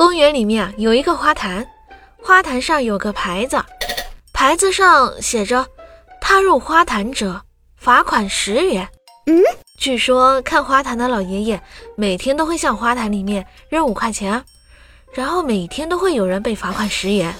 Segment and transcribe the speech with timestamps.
[0.00, 1.68] 公园里面有一个花坛
[2.22, 3.62] 花坛上有个牌子
[4.32, 5.66] 牌子上写着
[6.22, 7.42] 踏入花坛者
[7.76, 8.88] 罚款十元。
[9.26, 9.42] 嗯？
[9.76, 11.60] 据说看花坛的老爷爷
[11.98, 14.42] 每天都会向花坛里面扔五块钱
[15.12, 17.34] 然后每天都会有人被罚款十元。